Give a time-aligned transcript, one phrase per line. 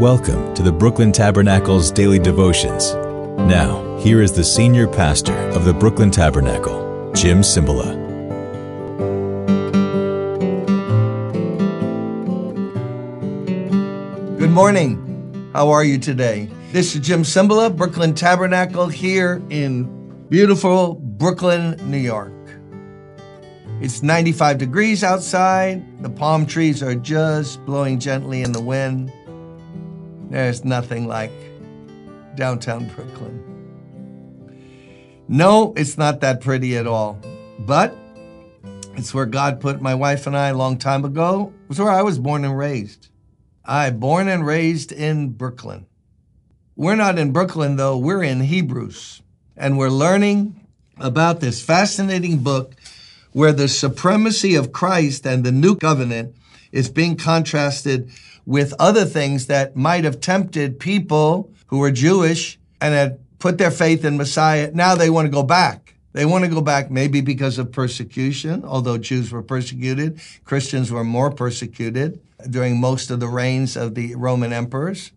[0.00, 2.92] Welcome to the Brooklyn Tabernacle's daily devotions.
[3.48, 7.96] Now, here is the senior pastor of the Brooklyn Tabernacle, Jim Cymbala.
[14.38, 15.50] Good morning.
[15.54, 16.50] How are you today?
[16.72, 22.34] This is Jim Cymbala, Brooklyn Tabernacle, here in beautiful Brooklyn, New York.
[23.80, 26.02] It's 95 degrees outside.
[26.02, 29.10] The palm trees are just blowing gently in the wind.
[30.30, 31.32] There's nothing like
[32.34, 33.42] downtown Brooklyn.
[35.28, 37.18] No, it's not that pretty at all.
[37.58, 37.96] But
[38.96, 41.52] it's where God put my wife and I a long time ago.
[41.68, 43.08] It's where I was born and raised.
[43.64, 45.86] I born and raised in Brooklyn.
[46.76, 49.22] We're not in Brooklyn though, we're in Hebrews.
[49.56, 50.66] And we're learning
[50.98, 52.74] about this fascinating book
[53.36, 56.34] where the supremacy of Christ and the new covenant
[56.72, 58.10] is being contrasted
[58.46, 63.70] with other things that might have tempted people who were Jewish and had put their
[63.70, 64.70] faith in Messiah.
[64.72, 65.96] Now they want to go back.
[66.14, 70.18] They want to go back maybe because of persecution, although Jews were persecuted.
[70.46, 75.12] Christians were more persecuted during most of the reigns of the Roman emperors.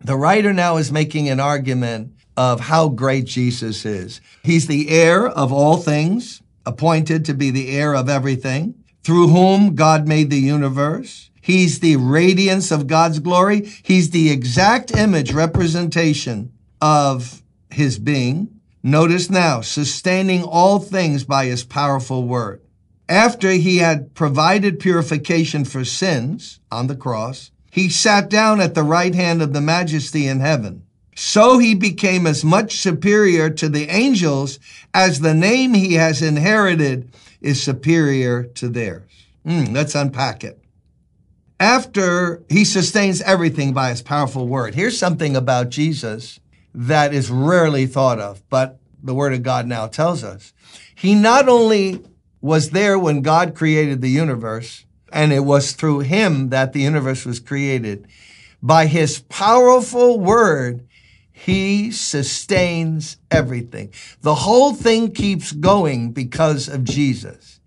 [0.00, 4.22] The writer now is making an argument of how great Jesus is.
[4.42, 9.74] He's the heir of all things appointed to be the heir of everything, through whom
[9.74, 11.30] God made the universe.
[11.40, 13.68] He's the radiance of God's glory.
[13.82, 18.60] He's the exact image representation of his being.
[18.82, 22.62] Notice now, sustaining all things by his powerful word.
[23.08, 28.82] After he had provided purification for sins on the cross, he sat down at the
[28.82, 30.84] right hand of the majesty in heaven.
[31.14, 34.58] So he became as much superior to the angels
[34.94, 39.10] as the name he has inherited is superior to theirs.
[39.46, 40.58] Mm, let's unpack it.
[41.60, 46.40] After he sustains everything by his powerful word, here's something about Jesus
[46.74, 50.52] that is rarely thought of, but the word of God now tells us.
[50.94, 52.02] He not only
[52.40, 57.24] was there when God created the universe, and it was through him that the universe
[57.26, 58.08] was created.
[58.62, 60.86] By his powerful word,
[61.44, 63.92] he sustains everything.
[64.20, 67.58] The whole thing keeps going because of Jesus.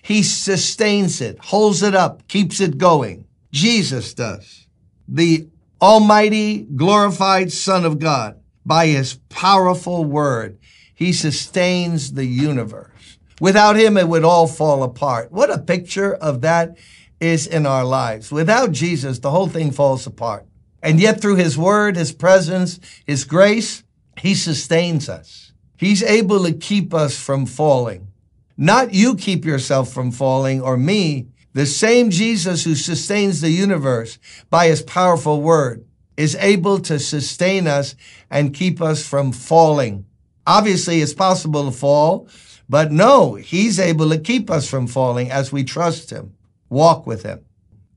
[0.00, 3.26] He sustains it, holds it up, keeps it going.
[3.52, 4.66] Jesus does.
[5.06, 5.46] The
[5.78, 10.58] almighty, glorified Son of God, by his powerful word,
[10.94, 13.18] he sustains the universe.
[13.42, 15.30] Without him, it would all fall apart.
[15.30, 16.78] What a picture of that
[17.20, 18.32] is in our lives.
[18.32, 20.47] Without Jesus, the whole thing falls apart.
[20.82, 23.82] And yet through his word, his presence, his grace,
[24.20, 25.52] he sustains us.
[25.76, 28.08] He's able to keep us from falling.
[28.56, 31.28] Not you keep yourself from falling or me.
[31.52, 34.18] The same Jesus who sustains the universe
[34.50, 35.84] by his powerful word
[36.16, 37.94] is able to sustain us
[38.30, 40.04] and keep us from falling.
[40.46, 42.28] Obviously, it's possible to fall,
[42.68, 46.34] but no, he's able to keep us from falling as we trust him,
[46.68, 47.44] walk with him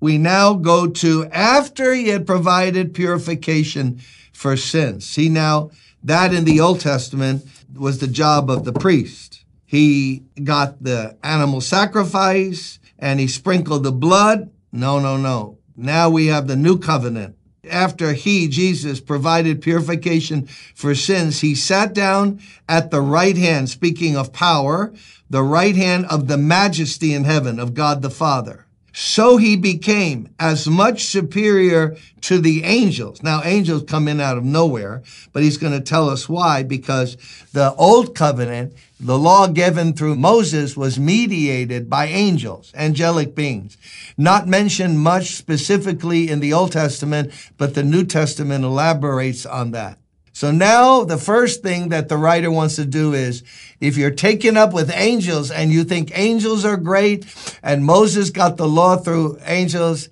[0.02, 4.02] we now go to after he had provided purification
[4.34, 5.08] for sins.
[5.08, 5.70] See now,
[6.04, 7.46] that in the Old Testament
[7.76, 9.46] was the job of the priest.
[9.64, 14.50] He got the animal sacrifice and he sprinkled the blood.
[14.72, 15.60] No, no, no.
[15.78, 17.36] Now we have the new covenant.
[17.70, 24.18] After he, Jesus, provided purification for sins, he sat down at the right hand, speaking
[24.18, 24.92] of power,
[25.30, 30.34] the right hand of the majesty in heaven of God the Father so he became
[30.40, 33.24] as much superior to the angels.
[33.24, 35.02] Now, angels come in out of nowhere,
[35.34, 37.18] but he's going to tell us why, because
[37.54, 43.78] the old covenant, the law given through Moses was mediated by angels, angelic beings.
[44.18, 49.98] Not mentioned much specifically in the Old Testament, but the New Testament elaborates on that.
[50.34, 53.44] So now the first thing that the writer wants to do is
[53.80, 57.26] if you're taken up with angels and you think angels are great
[57.62, 60.10] and Moses got the law through angels,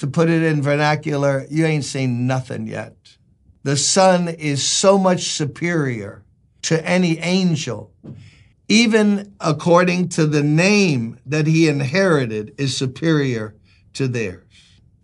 [0.00, 2.96] to put it in vernacular, you ain't seen nothing yet.
[3.64, 6.24] The Son is so much superior
[6.62, 7.92] to any angel,
[8.66, 13.54] even according to the name that he inherited is superior
[13.92, 14.46] to theirs.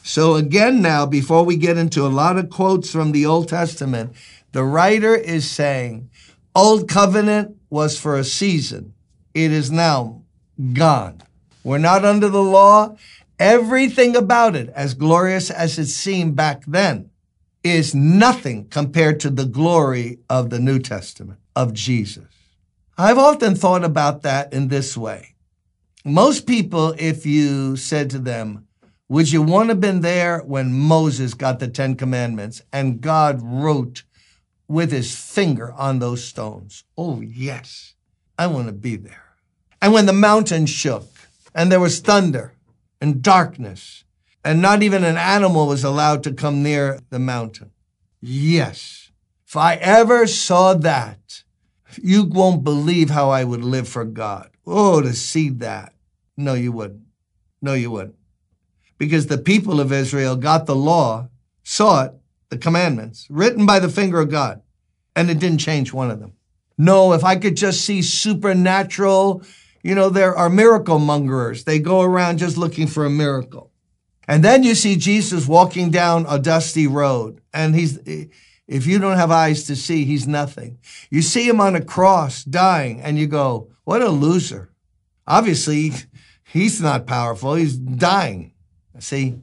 [0.02, 4.14] So again now, before we get into a lot of quotes from the Old Testament,
[4.56, 6.08] the writer is saying,
[6.54, 8.94] Old covenant was for a season.
[9.34, 10.22] It is now
[10.72, 11.20] gone.
[11.62, 12.96] We're not under the law.
[13.38, 17.10] Everything about it, as glorious as it seemed back then,
[17.62, 22.24] is nothing compared to the glory of the New Testament, of Jesus.
[22.96, 25.34] I've often thought about that in this way.
[26.02, 28.66] Most people, if you said to them,
[29.10, 33.42] Would you want to have been there when Moses got the Ten Commandments and God
[33.42, 34.04] wrote
[34.68, 36.84] with his finger on those stones?
[36.96, 37.94] Oh, yes,
[38.38, 39.22] I want to be there.
[39.80, 41.08] And when the mountain shook
[41.54, 42.54] and there was thunder
[43.00, 44.04] and darkness,
[44.44, 47.72] and not even an animal was allowed to come near the mountain.
[48.20, 49.10] Yes,
[49.46, 51.42] if I ever saw that,
[52.02, 54.50] you won't believe how I would live for God.
[54.66, 55.94] Oh, to see that.
[56.36, 57.02] No, you wouldn't.
[57.62, 58.16] No, you wouldn't.
[58.98, 61.28] Because the people of Israel got the law,
[61.62, 62.12] saw it,
[62.48, 64.62] the commandments, written by the finger of God,
[65.14, 66.32] and it didn't change one of them.
[66.78, 69.42] No, if I could just see supernatural,
[69.82, 71.64] you know, there are miracle mongers.
[71.64, 73.70] They go around just looking for a miracle.
[74.28, 77.98] And then you see Jesus walking down a dusty road, and he's,
[78.66, 80.78] if you don't have eyes to see, he's nothing.
[81.10, 84.70] You see him on a cross dying, and you go, what a loser.
[85.26, 85.92] Obviously,
[86.44, 88.52] he's not powerful, he's dying.
[88.98, 89.36] See,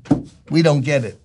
[0.49, 1.22] we don't get it.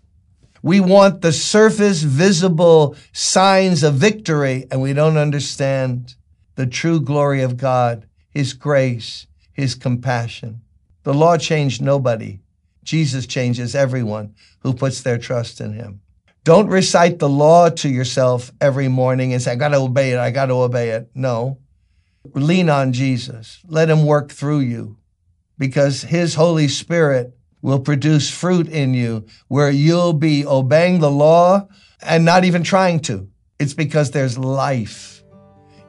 [0.63, 6.15] We want the surface visible signs of victory, and we don't understand
[6.57, 10.63] the true glory of God, His grace, His compassion.
[11.05, 12.41] The law changed nobody.
[12.83, 16.01] Jesus changes everyone who puts their trust in Him.
[16.43, 20.19] Don't recite the law to yourself every morning and say, I got to obey it,
[20.19, 21.11] I got to obey it.
[21.15, 21.59] No.
[22.35, 23.61] Lean on Jesus.
[23.69, 24.97] Let Him work through you
[25.59, 31.67] because His Holy Spirit will produce fruit in you where you'll be obeying the law
[32.03, 33.29] and not even trying to.
[33.59, 35.23] It's because there's life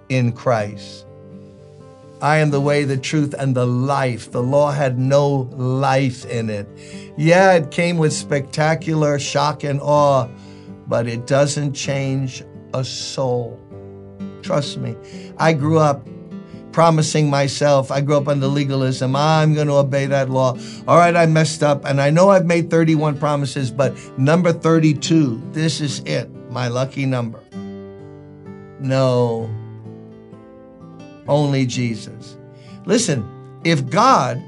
[0.09, 1.05] in Christ.
[2.21, 4.31] I am the way, the truth, and the life.
[4.31, 6.67] The law had no life in it.
[7.17, 10.27] Yeah, it came with spectacular shock and awe,
[10.87, 12.43] but it doesn't change
[12.73, 13.57] a soul.
[14.41, 14.97] Trust me.
[15.37, 16.05] I grew up
[16.71, 17.91] promising myself.
[17.91, 19.15] I grew up under legalism.
[19.15, 20.57] I'm going to obey that law.
[20.87, 21.85] All right, I messed up.
[21.85, 27.05] And I know I've made 31 promises, but number 32, this is it, my lucky
[27.05, 27.41] number.
[28.79, 29.49] No,
[31.27, 32.37] only Jesus.
[32.85, 33.27] Listen,
[33.63, 34.41] if God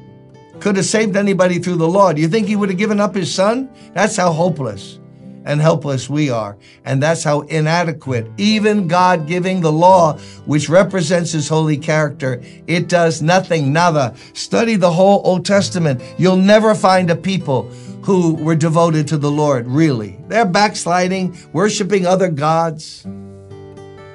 [0.61, 3.13] could have saved anybody through the law, do you think he would have given up
[3.13, 3.69] his son?
[3.93, 5.00] That's how hopeless
[5.45, 6.57] and helpless we are.
[6.85, 12.87] And that's how inadequate, even God giving the law, which represents his holy character, it
[12.87, 14.15] does nothing, nada.
[14.33, 16.01] Study the whole Old Testament.
[16.17, 17.63] You'll never find a people
[18.03, 20.17] who were devoted to the Lord, really.
[20.27, 23.05] They're backsliding, worshiping other gods.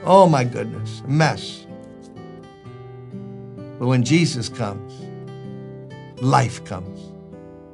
[0.04, 1.66] Oh my goodness, mess.
[3.78, 4.92] But when Jesus comes,
[6.22, 7.12] life comes.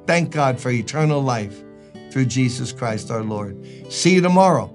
[0.05, 1.63] Thank God for eternal life
[2.13, 3.57] through Jesus Christ our Lord.
[3.89, 4.69] See you tomorrow.